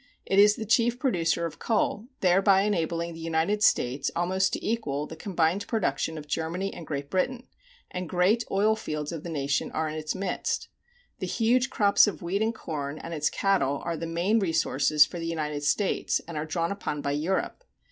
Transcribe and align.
It 0.25 0.39
is 0.39 0.55
the 0.55 0.65
chief 0.65 0.97
producer 0.97 1.45
of 1.45 1.59
coal, 1.59 2.07
thereby 2.21 2.61
enabling 2.63 3.13
the 3.13 3.19
United 3.19 3.61
States 3.61 4.09
almost 4.15 4.51
to 4.53 4.65
equal 4.67 5.05
the 5.05 5.15
combined 5.15 5.67
production 5.67 6.17
of 6.17 6.25
Germany 6.25 6.73
and 6.73 6.87
Great 6.87 7.11
Britain; 7.11 7.45
and 7.91 8.09
great 8.09 8.43
oil 8.49 8.75
fields 8.75 9.11
of 9.11 9.21
the 9.21 9.29
nation 9.29 9.71
are 9.73 9.87
in 9.87 9.93
its 9.93 10.15
midst. 10.15 10.69
Its 11.19 11.37
huge 11.37 11.69
crops 11.69 12.07
of 12.07 12.23
wheat 12.23 12.41
and 12.41 12.55
corn 12.55 12.97
and 12.97 13.13
its 13.13 13.29
cattle 13.29 13.79
are 13.85 13.95
the 13.95 14.07
main 14.07 14.39
resources 14.39 15.05
for 15.05 15.19
the 15.19 15.27
United 15.27 15.61
States 15.61 16.19
and 16.27 16.35
are 16.35 16.47
drawn 16.47 16.71
upon 16.71 17.01
by 17.03 17.11
Europe. 17.11 17.63